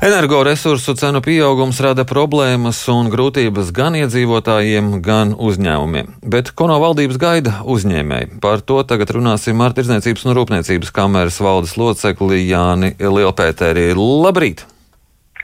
Energoresursu 0.00 0.94
cenu 0.96 1.20
pieaugums 1.20 1.76
rada 1.84 2.06
problēmas 2.08 2.78
un 2.88 3.10
grūtības 3.12 3.68
gan 3.76 3.98
iedzīvotājiem, 3.98 4.94
gan 5.04 5.34
uzņēmumiem. 5.36 6.14
Bet 6.24 6.54
ko 6.56 6.70
no 6.70 6.78
valdības 6.80 7.18
gaida 7.20 7.58
uzņēmēji? 7.68 8.38
Par 8.40 8.64
to 8.64 8.78
tagad 8.88 9.12
runāsim 9.12 9.60
ar 9.60 9.76
Tirzniecības 9.76 10.24
un 10.24 10.32
Rūpniecības 10.38 10.94
kameras 10.96 11.36
valdes 11.44 11.76
locekli 11.76 12.40
Jāni 12.46 12.94
Lielpēteri. 12.96 13.90
Labrīt! 13.92 14.64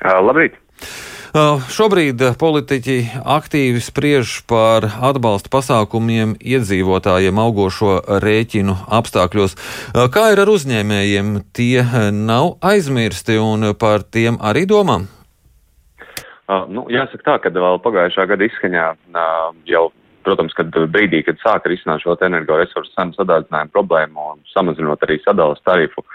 Labrīt! 0.01 0.57
Šobrīd 1.37 2.23
politiķi 2.41 2.95
aktīvi 3.29 3.81
spriež 3.85 4.39
par 4.49 4.87
atbalsta 5.05 5.51
pasākumiem 5.53 6.33
iedzīvotājiem 6.41 7.37
augošo 7.43 7.99
rēķinu 8.25 8.77
apstākļos. 8.97 9.57
Kā 10.15 10.23
ir 10.33 10.41
ar 10.41 10.53
uzņēmējiem? 10.55 11.35
Tie 11.53 11.85
nav 12.17 12.57
aizmirsti 12.65 13.37
un 13.43 13.75
par 13.77 14.07
tiem 14.09 14.41
arī 14.41 14.65
domā? 14.71 15.03
Uh, 16.47 16.65
nu, 16.73 16.87
jāsaka 16.89 17.27
tā, 17.27 17.37
ka 17.45 17.53
vēl 17.53 17.83
pagājušā 17.85 18.25
gada 18.31 18.47
izskaņā 18.49 18.87
uh, 18.95 19.53
jau, 19.69 19.91
protams, 20.25 20.57
kad 20.57 20.73
brīdī, 20.73 21.21
kad 21.27 21.43
sāka 21.43 21.69
risināt 21.69 22.01
šo 22.01 22.17
energoresursu 22.23 22.95
cenu 22.95 23.13
sadārdzinājumu 23.19 23.75
problēmu 23.77 24.31
un 24.33 24.45
samazinot 24.55 25.05
arī 25.05 25.19
sadalas 25.27 25.61
tarifu, 25.69 26.07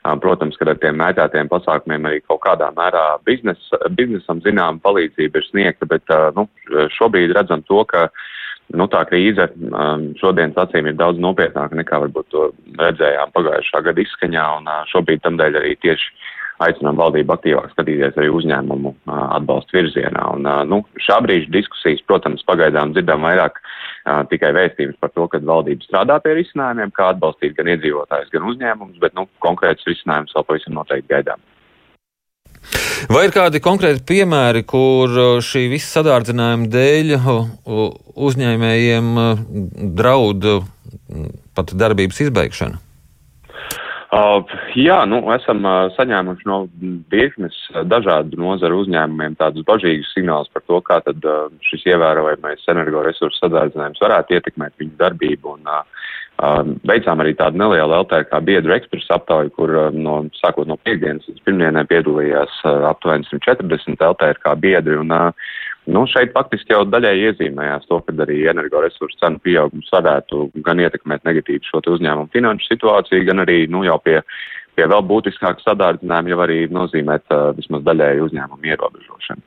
Protams, 0.00 0.56
ka 0.56 0.64
ar 0.70 0.78
tiem 0.80 0.96
mētātiem 0.96 1.48
pasākumiem 1.52 2.06
arī 2.08 2.20
kaut 2.24 2.40
kādā 2.46 2.70
mērā 2.72 3.04
biznes, 3.28 3.60
biznesam 3.98 4.40
zinām 4.40 4.80
palīdzība 4.80 5.42
ir 5.42 5.48
sniegta, 5.50 5.88
bet 5.90 6.08
nu, 6.36 6.46
šobrīd 6.96 7.34
redzam 7.36 7.60
to, 7.68 7.82
ka 7.84 8.06
nu, 8.72 8.86
tā 8.88 9.02
krīze 9.10 9.50
šodienas 10.20 10.56
acīm 10.64 10.88
ir 10.88 10.96
daudz 10.96 11.20
nopietnāka 11.20 11.76
nekā 11.76 12.00
varbūt 12.06 12.30
to 12.32 12.48
redzējām 12.80 13.34
pagājušā 13.36 13.84
gada 13.90 14.04
izskaņā, 14.06 14.46
un 14.60 14.72
šobrīd 14.88 15.20
tamdēļ 15.26 15.60
arī 15.60 15.76
tieši 15.84 16.14
aicinām 16.64 16.98
valdību 17.00 17.34
aktīvāk 17.34 17.72
skatīties 17.74 18.18
arī 18.20 18.30
uzņēmumu 18.36 18.94
atbalstu 19.10 19.78
virzienā. 19.78 20.26
Un, 20.36 20.48
nu, 20.70 20.82
šā 21.00 21.20
brīža 21.24 21.50
diskusijas, 21.54 22.02
protams, 22.08 22.44
pagaidām 22.48 22.94
dzirdam 22.94 23.24
vairāk 23.26 23.60
tikai 24.32 24.52
vēstījums 24.56 24.98
par 25.00 25.12
to, 25.14 25.26
ka 25.30 25.40
valdība 25.44 25.86
strādā 25.86 26.18
pie 26.24 26.36
risinājumiem, 26.40 26.92
kā 26.96 27.12
atbalstīt 27.14 27.56
gan 27.58 27.70
iedzīvotājus, 27.74 28.32
gan 28.34 28.50
uzņēmumus, 28.52 29.00
bet 29.02 29.16
nu, 29.18 29.26
konkrēts 29.44 29.88
risinājums 29.88 30.36
vēl 30.36 30.46
pavisam 30.48 30.76
noteikti 30.80 31.12
gaidām. 31.14 31.42
Vai 33.08 33.24
ir 33.26 33.32
kādi 33.32 33.62
konkrēti 33.64 34.04
piemēri, 34.10 34.60
kur 34.68 35.40
šī 35.44 35.64
visa 35.72 36.00
sadārdzinājuma 36.00 36.68
dēļ 36.68 37.14
uzņēmējiem 38.28 39.08
draud 39.96 40.48
pat 41.56 41.72
darbības 41.80 42.20
izbeigšana? 42.26 42.89
Uh, 44.10 44.42
jā, 44.74 44.96
nu, 45.06 45.20
esam 45.30 45.62
uh, 45.62 45.84
saņēmuši 45.94 46.48
no 46.50 46.64
virknes 47.12 47.54
dažādu 47.86 48.40
nozaru 48.42 48.80
uzņēmumiem 48.82 49.36
tādus 49.38 49.62
bažīgus 49.68 50.10
signālus 50.16 50.50
par 50.50 50.64
to, 50.66 50.80
kā 50.82 50.96
tad 51.06 51.22
uh, 51.22 51.44
šis 51.68 51.86
ievērojamais 51.92 52.66
energoresursu 52.74 53.38
sadārdzinājums 53.38 54.02
varētu 54.02 54.34
ietekmēt 54.34 54.74
viņu 54.82 54.98
darbību. 54.98 55.54
Un, 55.54 55.70
uh, 55.70 56.10
uh, 56.42 56.58
veicām 56.90 57.22
arī 57.22 57.36
tādu 57.38 57.62
nelielu 57.62 58.00
LTK 58.00 58.42
biedru 58.48 58.74
ekspresu 58.74 59.14
aptauju, 59.14 59.54
kur 59.54 59.76
uh, 59.78 59.94
no, 59.94 60.24
sākot 60.40 60.66
no 60.66 60.74
piekdienas 60.82 61.30
līdz 61.30 61.46
pirmdienai 61.46 61.86
piedalījās 61.94 62.60
uh, 62.64 62.88
aptuveni 62.90 63.30
140 63.30 64.06
LTK 64.10 64.56
biedri. 64.58 64.98
Un, 65.04 65.14
uh, 65.14 65.54
Nu, 65.88 66.04
šeit 66.10 66.34
faktiski 66.36 66.74
jau 66.74 66.82
daļai 66.84 67.14
iezīmējās 67.30 67.86
to, 67.88 68.00
ka 68.04 68.12
arī 68.24 68.42
energoresursu 68.52 69.16
cenu 69.22 69.40
pieaugums 69.44 69.88
varētu 69.94 70.50
gan 70.66 70.82
ietekmēt 70.84 71.24
negatīvi 71.24 71.64
šo 71.64 71.80
uzņēmumu 71.94 72.28
finanšu 72.34 72.68
situāciju, 72.68 73.24
gan 73.28 73.40
arī 73.46 73.62
nu, 73.72 73.82
jau 73.88 73.96
pie, 74.04 74.18
pie 74.76 74.84
vēl 74.90 75.06
būtiskāka 75.08 75.64
sadārdzinājuma 75.64 76.34
jau 76.34 76.40
arī 76.44 76.58
nozīmēt 76.68 77.24
uh, 77.32 77.48
vismaz 77.56 77.86
daļēju 77.88 78.28
uzņēmumu 78.28 78.72
ierobežošanu. 78.74 79.46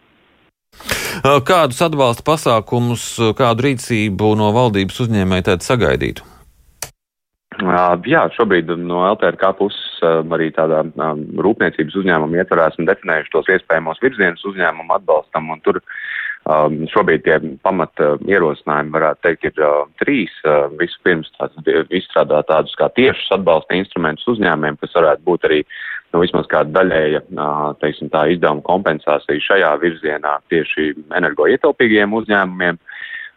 Kādus 1.45 1.83
atbalsta 1.85 2.25
pasākumus, 2.25 3.05
kādu 3.37 3.67
rīcību 3.67 4.31
no 4.39 4.49
valdības 4.55 5.03
uzņēmēji 5.05 5.45
tādu 5.51 5.67
sagaidītu? 5.67 6.25
Jā, 8.09 8.23
šobrīd 8.33 8.71
no 8.81 9.03
LTRK 9.11 9.51
puses 9.59 10.01
arī 10.01 10.49
tādā 10.55 10.81
rūpniecības 11.45 11.99
uzņēmuma 12.01 12.41
ietvarā 12.41 12.65
esam 12.71 12.89
definējuši 12.89 13.31
tos 13.31 13.51
iespējamos 13.53 14.01
virzienus 14.01 14.41
uzņēmumu 14.49 14.97
atbalstam, 14.97 15.51
un 15.53 15.61
tur 15.61 15.77
uh, 15.77 15.93
Um, 16.43 16.81
šobrīd 16.91 17.21
tie 17.23 17.37
pamata 17.63 18.17
ierosinājumi, 18.27 18.91
varētu 18.91 19.21
teikt, 19.23 19.45
ir 19.47 19.61
uh, 19.63 19.85
trīs. 20.01 20.33
Uh, 20.43 20.65
vispirms 20.75 21.29
izstrādāt 21.95 22.49
tādus 22.49 22.75
kā 22.75 22.89
tiešus 22.97 23.31
atbalsta 23.37 23.77
instrumentus 23.79 24.27
uzņēmumiem, 24.33 24.75
kas 24.81 24.91
varētu 24.97 25.23
būt 25.23 25.47
arī 25.47 25.61
nu, 25.63 26.19
vismaz 26.19 26.49
kāda 26.51 26.75
daļēja, 26.81 27.23
uh, 27.31 27.69
teiksim, 27.79 28.11
tā 28.11 28.25
izdevuma 28.33 28.65
kompensācija 28.67 29.45
šajā 29.45 29.71
virzienā 29.85 30.35
tieši 30.51 30.89
energoietilpīgiem 31.15 32.19
uzņēmumiem. 32.19 32.81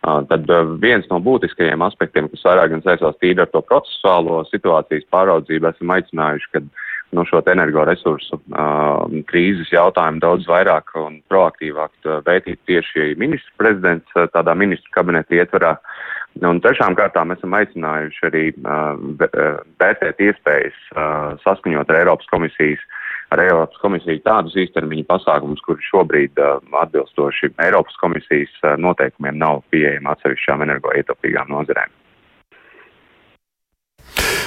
Uh, 0.07 0.25
tad 0.27 0.51
uh, 0.51 0.75
viens 0.83 1.07
no 1.13 1.23
būtiskajiem 1.23 1.87
aspektiem, 1.87 2.27
kas 2.35 2.43
vairāk 2.49 2.75
gan 2.75 2.83
saistās 2.83 3.23
tīri 3.23 3.43
ar 3.43 3.55
to 3.55 3.63
procesuālo 3.71 4.43
situācijas 4.51 5.07
pāraudzību, 5.15 5.71
esam 5.71 5.95
aicinājuši, 5.95 6.51
ka 6.57 6.67
nu, 7.17 7.25
šo 7.29 7.41
energoresursu 7.49 8.39
uh, 8.39 9.07
krīzes 9.31 9.73
jautājumu 9.73 10.21
daudz 10.23 10.49
vairāk 10.51 10.93
un 11.01 11.21
proaktīvāk 11.33 12.11
vērtīt 12.27 12.61
tieši 12.69 13.15
ministrs 13.21 13.57
prezidents 13.61 14.19
uh, 14.19 14.29
tādā 14.35 14.55
ministru 14.59 14.93
kabineta 14.95 15.39
ietvarā. 15.39 15.77
Un 16.45 16.61
trešām 16.61 16.93
kārtām 16.99 17.33
esam 17.33 17.55
aicinājuši 17.57 18.27
arī 18.29 18.45
uh, 18.53 18.99
vērtēt 19.81 20.21
iespējas 20.21 20.77
uh, 20.93 21.33
saskaņot 21.45 21.89
ar 21.93 22.01
Eiropas 22.03 22.29
komisijas, 22.33 22.83
ar 23.33 23.41
Eiropas 23.47 23.81
komisiju 23.81 24.21
tādus 24.27 24.59
īstermiņa 24.67 25.07
pasākumus, 25.09 25.65
kuri 25.65 25.89
šobrīd 25.89 26.37
uh, 26.43 26.61
atbilstoši 26.83 27.55
Eiropas 27.65 27.97
komisijas 28.03 28.53
uh, 28.61 28.77
noteikumiem 28.77 29.41
nav 29.41 29.65
pieejami 29.73 30.13
atsevišķām 30.13 30.69
energoietaupīgām 30.69 31.51
nozarēm. 31.57 31.97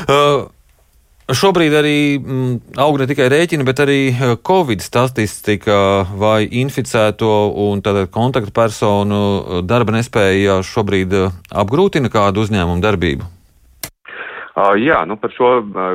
Uh. 0.06 0.48
Šobrīd 1.30 1.74
arī 1.78 2.18
m, 2.18 2.22
mm, 2.26 2.78
aug 2.82 2.96
ne 2.98 3.06
tikai 3.06 3.28
rēķini, 3.30 3.66
bet 3.68 3.84
arī 3.84 3.98
eh, 4.10 4.32
Covid 4.46 4.82
statistika 4.82 5.76
vai 6.18 6.48
inficēto 6.62 7.30
un 7.70 7.84
kontaktpersonu 7.86 9.20
eh, 9.20 9.60
darba 9.62 9.94
nespēja 9.94 10.64
šobrīd 10.66 11.14
eh, 11.14 11.36
apgrūtina 11.54 12.10
kādu 12.10 12.48
uzņēmumu 12.48 12.82
darbību. 12.82 13.36
Jā, 14.76 15.06
nu 15.08 15.16
par 15.16 15.32
šo, 15.32 15.50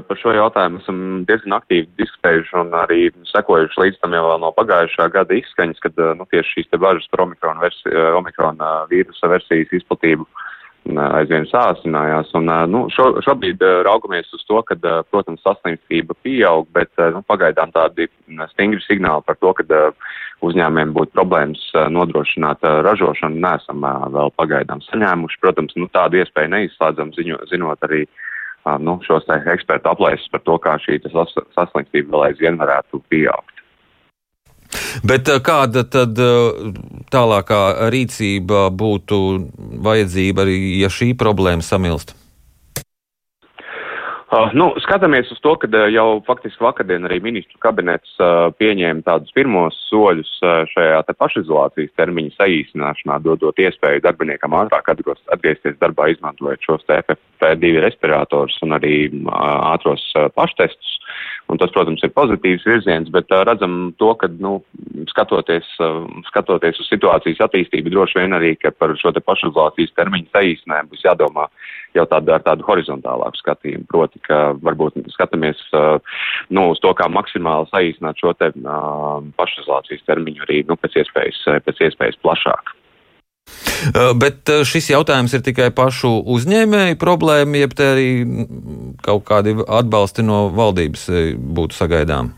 par 0.09 0.17
šo 0.17 0.33
jautājumu 0.33 0.79
esam 0.81 1.01
diezgan 1.29 1.53
aktīvi 1.59 1.85
diskutējuši 2.01 2.55
un 2.63 2.71
arī 2.79 3.01
sekojuši 3.29 3.83
līdz 3.83 3.99
tam 4.01 4.15
jau 4.17 4.39
no 4.41 4.55
pagājušā 4.57 5.11
gada 5.13 5.37
izskaņas, 5.37 5.83
kad 5.85 6.01
nu, 6.17 6.25
tieši 6.33 6.63
šīs 6.63 6.79
bažas 6.81 7.11
par 7.13 7.27
Omikron, 7.27 7.61
versi, 7.61 7.93
Omikron 8.17 8.63
vīrusa 8.89 9.29
versijas 9.35 9.75
izplatību 9.83 10.25
uh, 10.25 10.54
aizvien 10.93 11.47
sāsinājās. 11.49 12.33
Un, 12.39 12.51
nu, 12.71 12.85
šo, 12.93 13.15
šobrīd 13.25 13.63
raugamies 13.87 14.29
uz 14.37 14.45
to, 14.49 14.61
ka, 14.69 14.77
protams, 15.11 15.43
saslimstība 15.45 16.17
pieaug, 16.23 16.69
bet 16.77 16.93
nu, 17.15 17.23
pagaidām 17.27 17.73
tādi 17.75 18.09
stingri 18.53 18.83
signāli 18.85 19.25
par 19.27 19.39
to, 19.41 19.55
ka 19.57 19.65
uzņēmējiem 20.45 20.93
būtu 20.97 21.17
problēmas 21.17 21.65
nodrošināt 21.95 22.67
ražošanu, 22.85 23.41
nesam 23.41 23.87
vēl 24.13 24.35
pagaidām 24.37 24.85
saņēmuši. 24.85 25.41
Protams, 25.41 25.77
nu, 25.81 25.89
tādu 25.95 26.21
iespēju 26.21 26.53
neizslēdzam, 26.53 27.15
ziņo, 27.17 27.41
zinot 27.53 27.89
arī 27.89 28.05
nu, 28.85 28.99
šos 29.05 29.29
ekspertu 29.31 29.91
aplēses 29.91 30.31
par 30.33 30.45
to, 30.45 30.61
kā 30.61 30.77
šī 30.85 31.01
saslimstība 31.09 32.17
vēl 32.17 32.31
aizvien 32.31 32.61
varētu 32.61 33.03
pieaugt. 33.09 33.55
Bet 35.05 35.29
kāda 35.45 35.85
tad 35.91 36.19
tālākā 37.13 37.61
rīcība 37.93 38.69
būtu 38.75 39.19
vajadzība 39.85 40.47
arī, 40.47 40.59
ja 40.81 40.91
šī 40.93 41.13
problēma 41.19 41.65
samilst? 41.65 42.17
Uh, 44.35 44.49
nu, 44.57 44.73
skatāmies 44.83 45.29
uz 45.31 45.39
to, 45.45 45.53
ka 45.63 45.69
uh, 45.71 45.85
jau 45.95 46.19
faktiski 46.27 46.65
vakardien 46.65 47.05
arī 47.07 47.21
ministru 47.23 47.61
kabinets 47.63 48.17
uh, 48.19 48.49
pieņēma 48.59 49.05
tādus 49.07 49.31
pirmos 49.37 49.77
soļus 49.87 50.33
uh, 50.43 50.65
šajā 50.73 51.05
te 51.07 51.15
pašizolācijas 51.21 51.93
termiņa 52.01 52.35
saīsināšanā, 52.41 53.21
dodot 53.23 53.61
iespēju 53.63 54.03
darbiniekam 54.03 54.57
ātrāk 54.59 54.91
atgriezties 54.91 55.79
darbā, 55.79 56.09
izmantojot 56.11 56.67
šos 56.67 56.83
FFP2 56.97 57.85
respiratorus 57.85 58.59
un 58.67 58.75
arī 58.75 58.97
uh, 59.07 59.31
ātros 59.77 60.03
uh, 60.19 60.27
paštestus. 60.35 60.99
Un 61.53 61.61
tas, 61.61 61.71
protams, 61.71 62.03
ir 62.03 62.11
pozitīvs 62.17 62.65
virziens, 62.67 63.11
bet 63.15 63.31
redzam 63.47 63.93
to, 64.01 64.15
ka, 64.19 64.31
nu, 64.41 64.57
skatoties, 65.11 65.67
skatoties 66.31 66.81
uz 66.81 66.89
situācijas 66.89 67.43
attīstību, 67.45 67.93
droši 67.93 68.23
vien 68.23 68.33
arī, 68.35 68.55
ka 68.57 68.73
par 68.73 68.97
šo 68.97 69.13
te 69.13 69.21
pašizolācijas 69.21 69.93
termiņu 69.93 70.33
saīsinājumu 70.33 70.95
būs 70.95 71.05
jādomā 71.05 71.45
jau 71.95 72.05
tādu, 72.11 72.33
ar 72.35 72.45
tādu 72.45 72.67
horizontālāku 72.67 73.41
skatījumu. 73.41 73.87
Proti, 73.91 74.21
ka 74.27 74.55
varbūt 74.65 74.99
skatāmies 75.15 75.61
nu, 75.75 76.69
uz 76.73 76.83
to, 76.83 76.93
kā 76.99 77.09
maksimāli 77.13 77.71
saīsināt 77.73 78.21
šo 78.21 78.35
te 78.39 78.51
pašizolācijas 79.39 80.07
termiņu 80.09 80.47
arī 80.47 80.63
nu, 80.69 80.79
pēc, 80.81 81.01
iespējas, 81.05 81.43
pēc 81.67 81.85
iespējas 81.89 82.21
plašāk. 82.25 82.75
Bet 84.21 84.49
šis 84.65 84.89
jautājums 84.95 85.35
ir 85.37 85.43
tikai 85.45 85.69
pašu 85.77 86.15
uzņēmēju 86.33 86.97
problēma, 87.01 87.61
jeb 87.61 87.75
arī 87.85 88.09
kaut 89.05 89.27
kādi 89.29 89.59
atbalsti 89.61 90.25
no 90.25 90.47
valdības 90.55 91.11
būtu 91.37 91.77
sagaidām? 91.77 92.33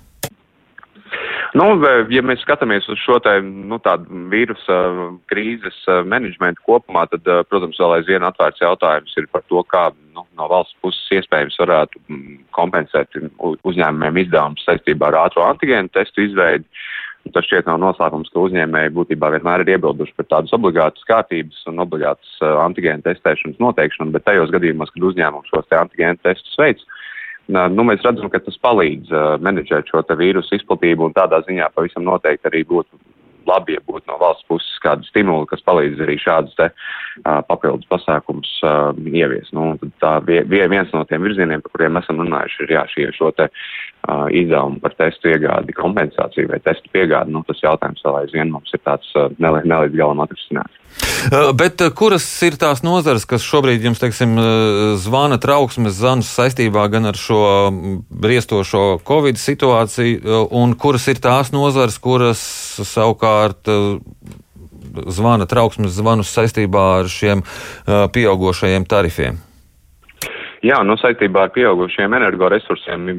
Nu, 1.56 1.67
ja 2.12 2.20
mēs 2.26 2.43
skatāmies 2.44 2.85
uz 2.93 2.99
šo 3.00 3.17
te, 3.25 3.32
nu, 3.41 3.79
tādu 3.81 4.26
vīrusa 4.32 4.76
krīzes 5.31 5.79
menedžmentu 6.05 6.61
kopumā, 6.67 7.06
tad, 7.08 7.25
protams, 7.49 7.79
vēl 7.81 7.94
aizvien 7.97 8.26
atvērts 8.26 8.61
jautājums 8.61 9.14
ir 9.17 9.29
par 9.32 9.44
to, 9.49 9.62
kā 9.70 9.87
nu, 10.17 10.26
no 10.37 10.49
valsts 10.53 10.76
puses 10.85 11.17
iespējams 11.17 11.56
varētu 11.62 12.03
mm, 12.03 12.37
kompensēt 12.56 13.17
uzņēmumiem 13.41 14.20
izdevumus 14.26 14.67
saistībā 14.69 15.08
ar 15.08 15.20
ātro 15.26 15.47
antigēnu 15.47 15.93
testu 15.97 16.26
izveidi. 16.26 16.69
Tas 17.35 17.47
šķiet 17.49 17.67
nav 17.67 17.81
noslēpums, 17.82 18.29
ka 18.31 18.44
uzņēmēji 18.44 18.93
būtībā 18.94 19.32
vienmēr 19.35 19.64
ir 19.64 19.73
iebilduši 19.75 20.14
par 20.19 20.29
tādas 20.31 20.52
obligātas 20.55 21.09
kārtības 21.09 21.64
un 21.70 21.82
obligātas 21.82 22.37
uh, 22.43 22.61
antigēnu 22.62 23.02
testēšanas 23.06 23.59
noteikšanu, 23.62 24.12
bet 24.14 24.26
tajos 24.29 24.52
gadījumos, 24.55 24.93
kad 24.94 25.09
uzņēmums 25.09 25.50
šos 25.50 25.67
te 25.73 25.81
antigēnu 25.81 26.23
testus 26.23 26.61
veids, 26.61 26.87
Nu, 27.46 27.84
mēs 27.87 28.02
redzam, 28.02 28.26
ka 28.31 28.40
tas 28.43 28.56
palīdz 28.58 29.12
uh, 29.14 29.26
menedžēt 29.38 29.93
šo 29.93 30.02
vīrusu 30.19 30.56
izplatību, 30.58 31.06
un 31.06 31.14
tādā 31.14 31.38
ziņā 31.46 31.69
pavisam 31.76 32.02
noteikti 32.06 32.50
arī 32.50 32.64
būtu 32.66 32.98
labi, 33.46 33.76
ja 33.76 33.82
būtu 33.87 34.10
no 34.10 34.19
valsts 34.19 34.46
puses 34.50 34.81
kāda 34.82 35.06
stimula, 35.06 35.46
kas 35.46 35.62
palīdz 35.66 36.02
arī 36.02 36.16
šādus 36.19 36.56
te, 36.58 36.70
papildus 37.24 37.88
pasākums 37.90 38.50
ievies. 39.06 39.48
Nu, 39.56 39.74
tā 40.02 40.18
vie, 40.26 40.42
viens 40.46 40.90
no 40.94 41.04
tiem 41.08 41.24
virzieniem, 41.24 41.62
par 41.64 41.74
kuriem 41.74 42.00
esam 42.00 42.20
runājuši, 42.22 42.64
ir 42.64 42.74
jā, 42.76 42.86
šie 42.92 43.10
šo 43.16 43.32
te 43.36 43.48
izdevumu 44.36 44.78
par 44.82 44.94
testu 44.98 45.32
iegādi, 45.32 45.74
kompensāciju 45.76 46.50
vai 46.52 46.60
testu 46.62 46.90
piegādi. 46.94 47.32
Nu, 47.34 47.42
tas 47.48 47.62
jautājums 47.62 48.04
vēl 48.06 48.20
aizvien 48.22 48.52
mums 48.52 48.74
ir 48.76 48.82
tāds 48.86 49.08
nelīdz 49.42 49.96
galam 49.96 50.22
atrisināts. 50.24 50.82
Bet 51.58 51.82
kuras 51.98 52.24
ir 52.46 52.54
tās 52.60 52.84
nozares, 52.86 53.26
kas 53.28 53.44
šobrīd 53.44 53.82
jums, 53.84 54.00
teiksim, 54.00 54.36
zvana 55.02 55.40
trauksmes 55.42 55.98
zvanus 55.98 56.30
saistībā 56.36 56.86
gan 56.92 57.10
ar 57.10 57.18
šo 57.18 57.40
briestošo 58.22 58.84
Covid 59.06 59.40
situāciju, 59.40 60.46
un 60.54 60.76
kuras 60.78 61.08
ir 61.10 61.20
tās 61.24 61.50
nozares, 61.56 61.98
kuras 62.02 62.40
savukārt 62.86 63.66
zvana 65.12 65.48
trauksmes 65.50 65.96
zvanus 65.96 66.32
saistībā 66.34 66.87
ar 67.00 67.10
šiem 67.10 67.44
pieaugušajiem 67.87 68.87
tarifiem? 68.88 69.43
Jā, 70.64 70.81
nu 70.82 70.96
saistībā 70.98 71.46
ar 71.46 71.52
pieaugušiem 71.54 72.16
energoresursiem 72.16 73.12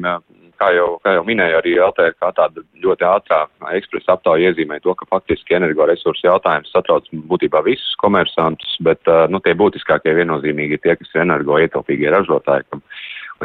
kā 0.58 0.70
jau, 0.74 0.88
kā 1.04 1.14
jau 1.16 1.24
minēju, 1.26 1.58
arī 1.60 1.74
LTK 1.82 2.30
tāda 2.36 2.64
ļoti 2.82 3.06
ātrā 3.06 3.40
ekspresa 3.78 4.16
aptauja 4.16 4.50
iezīmē 4.50 4.80
to, 4.82 4.94
ka 4.98 5.06
faktiski 5.10 5.56
energoresursu 5.58 6.26
jautājums 6.26 6.72
satrauc 6.74 7.06
būtībā 7.30 7.62
visus 7.66 7.94
komersantus, 8.02 8.74
bet 8.84 9.10
nu, 9.32 9.40
tie 9.44 9.54
būtiskākie 9.58 10.16
viennozīmīgi 10.18 10.78
ir 10.78 10.84
tie, 10.84 10.96
kas 10.98 11.14
ir 11.14 11.24
energo 11.24 11.60
ietilpīgie 11.62 12.10
ražotāji, 12.14 12.66
kam 12.72 12.82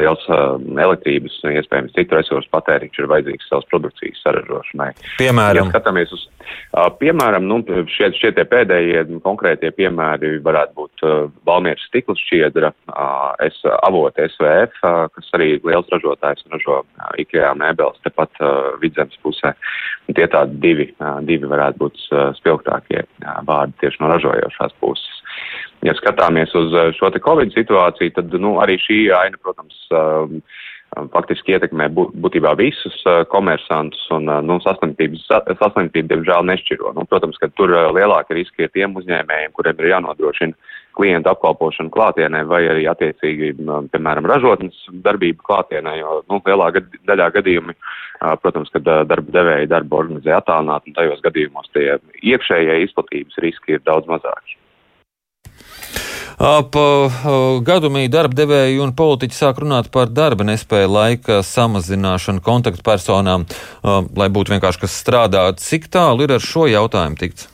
liels 0.00 0.24
uh, 0.32 0.56
elektrības 0.80 1.36
un 1.44 1.54
iespējams 1.58 1.94
citu 1.94 2.16
resursu 2.18 2.50
patēriņš 2.54 3.00
ir 3.00 3.10
vajadzīgs 3.10 3.48
savas 3.50 3.66
produkcijas 3.70 4.22
saražošanai. 4.24 4.90
Piemēram, 5.20 5.68
ja 5.68 5.74
skatāmies 5.74 6.14
uz, 6.14 6.24
uh, 6.74 6.88
piemēram, 7.00 7.46
nu, 7.50 7.60
šie, 7.94 8.10
šie 8.18 8.32
tie 8.36 8.46
pēdējie 8.50 9.04
konkrētie 9.24 9.70
piemēri 9.76 10.38
varētu 10.44 10.76
būt 10.80 11.06
uh, 11.06 11.16
Balmieras 11.46 11.86
stikla 11.88 12.16
šķiedra, 12.18 12.72
uh, 12.90 13.30
es, 13.46 13.60
avota 13.86 14.26
SVF, 14.34 14.78
uh, 14.82 15.04
kas 15.14 15.30
arī 15.38 15.54
liels 15.62 15.90
ražotājs 15.94 16.46
ražo 16.52 16.80
uh, 16.82 17.10
IKEA 17.22 17.54
mēbeles 17.60 18.00
tepat 18.06 18.42
uh, 18.42 18.74
vidzemes 18.82 19.18
pusē. 19.22 19.54
Un 20.08 20.18
tie 20.18 20.26
tādi 20.30 20.58
divi, 20.60 20.90
uh, 20.98 21.20
divi 21.24 21.48
varētu 21.50 21.80
būt 21.84 22.06
uh, 22.10 22.30
spilgtākie 22.40 23.04
uh, 23.04 23.38
vārdi 23.46 23.78
tieši 23.84 24.02
no 24.02 24.10
ražojošās 24.14 24.74
puses. 24.82 25.23
Ja 25.84 25.92
skatāmies 25.98 26.54
uz 26.56 26.72
eh, 26.72 26.92
šo 26.96 27.10
te 27.12 27.20
Covid 27.24 27.52
situāciju, 27.54 28.14
tad 28.16 28.36
nu, 28.40 28.56
arī 28.62 28.78
šī 28.80 29.00
aina, 29.16 29.40
protams, 29.42 29.76
um, 29.92 30.38
faktiski 31.12 31.56
ietekmē 31.56 31.88
būtībā 31.94 32.52
visus 32.56 32.94
uh, 33.10 33.24
komersantus 33.26 34.04
un 34.14 34.30
nu, 34.46 34.60
saslimtību, 34.62 36.06
diemžēl, 36.12 36.46
nešķiro. 36.52 36.94
Nu, 36.94 37.04
protams, 37.10 37.40
ka 37.42 37.50
tur 37.58 37.74
lielāka 37.96 38.36
riska 38.36 38.64
ir 38.64 38.72
tiem 38.76 38.94
uzņēmējiem, 39.00 39.52
kuriem 39.56 39.82
ir 39.82 39.90
jānodrošina 39.90 40.54
klientu 40.94 41.30
apkalpošana 41.32 41.92
klātienē 41.94 42.44
vai 42.48 42.62
arī 42.70 42.86
attiecīgi, 42.90 43.52
piemēram, 43.92 44.28
ražotnes 44.30 44.78
darbība 45.04 45.42
klātienē, 45.48 45.96
jo 45.98 46.20
nu, 46.30 46.40
lielā 46.46 46.70
gad, 46.76 46.90
daļā 47.10 47.30
gadījumi, 47.38 47.74
protams, 48.42 48.70
kad 48.74 48.86
darba 48.86 49.38
devēja 49.38 49.70
darbu 49.74 49.98
organizē 50.04 50.38
attālināt, 50.38 50.86
un 50.86 50.96
tajos 50.96 51.22
gadījumos 51.24 51.70
tie 51.74 51.96
iekšējie 52.22 52.84
izplatības 52.86 53.42
riski 53.44 53.76
ir 53.76 53.82
daudz 53.88 54.08
mazāki. 54.10 54.58
Ap 56.34 56.74
gadumī 57.62 58.08
darba 58.10 58.34
devēji 58.34 58.80
un 58.82 58.90
politiķi 58.98 59.36
sāk 59.38 59.60
runāt 59.62 59.92
par 59.94 60.10
darba 60.10 60.42
nespēju 60.44 60.90
laika 60.90 61.40
samazināšanu 61.46 62.42
kontaktpersonām, 62.42 63.46
lai 64.18 64.28
būtu 64.34 64.56
vienkārši 64.56 64.82
kas 64.82 64.96
strādā. 64.98 65.46
Cik 65.54 65.86
tālu 65.94 66.26
ir 66.26 66.34
ar 66.34 66.42
šo 66.42 66.66
jautājumu 66.66 67.20
tikts? 67.20 67.50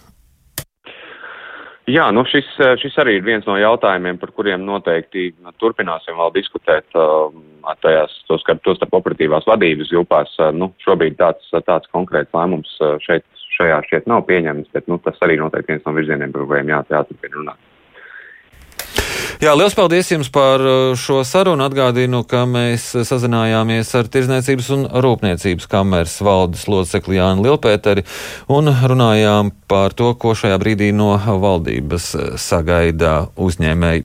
Jā, 1.91 2.06
nu 2.14 2.23
šis, 2.29 2.47
šis 2.79 2.97
arī 3.02 3.17
ir 3.19 3.25
viens 3.26 3.47
no 3.49 3.56
jautājumiem, 3.58 4.19
par 4.20 4.31
kuriem 4.37 4.62
noteikti 4.62 5.32
nu, 5.43 5.52
turpināsim 5.58 6.17
vēl 6.17 6.31
diskutēt 6.37 6.87
tajās, 7.82 8.14
tos, 8.29 8.44
tos 8.64 8.79
starp 8.79 8.94
operatīvās 9.00 9.49
vadības 9.49 9.91
grupās. 9.93 10.37
Nu, 10.55 10.70
šobrīd 10.85 11.19
tāds, 11.19 11.50
tāds 11.67 11.91
konkrēts 11.91 12.32
lēmums 12.37 12.76
šeit, 13.05 13.26
šajā 13.56 13.81
šķiet 13.88 14.06
nav 14.08 14.23
pieņemts, 14.29 14.70
bet 14.76 14.87
nu, 14.88 15.00
tas 15.02 15.19
arī 15.26 15.41
noteikti 15.41 15.75
viens 15.75 15.88
no 15.88 15.97
virzieniem, 15.97 16.32
par 16.32 16.47
kuriem 16.47 16.70
jā, 16.70 16.81
jāturpina 16.94 17.41
runāt. 17.41 17.67
Jā, 19.41 19.55
liels 19.57 19.73
paldies 19.73 20.11
jums 20.11 20.29
par 20.29 20.61
uh, 20.61 20.91
šo 21.01 21.23
sarunu. 21.25 21.65
Atgādinu, 21.65 22.19
ka 22.29 22.43
mēs 22.45 22.91
sazinājāmies 23.09 23.89
ar 23.97 24.11
Tirzniecības 24.13 24.67
un 24.75 24.83
Rūpniecības 25.01 25.65
kameras 25.65 26.19
valdes 26.21 26.67
locekli 26.69 27.17
Jānu 27.17 27.47
Lielpēteri 27.47 28.05
un 28.53 28.69
runājām 28.69 29.49
par 29.65 29.97
to, 29.97 30.11
ko 30.21 30.35
šajā 30.37 30.59
brīdī 30.61 30.91
no 30.93 31.15
valdības 31.17 32.11
sagaida 32.37 33.15
uzņēmēji. 33.41 33.99